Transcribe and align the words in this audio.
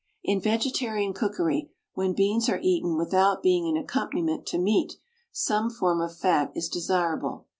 In 0.23 0.41
vegetarian 0.41 1.13
cookery, 1.13 1.69
when 1.93 2.13
beans 2.15 2.49
are 2.49 2.59
eaten 2.63 2.97
without 2.97 3.43
being 3.43 3.67
an 3.67 3.77
accompaniment 3.79 4.47
to 4.47 4.57
meat, 4.57 4.93
some 5.31 5.69
form 5.69 6.01
of 6.01 6.17
fat 6.17 6.51
is 6.55 6.69
desirable. 6.69 7.45